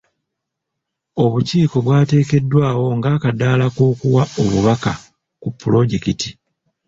[1.23, 4.91] Obukiiko bwateekeddwawo nga akadaala k'okuwa obubaka
[5.41, 6.29] ku pulojekiti.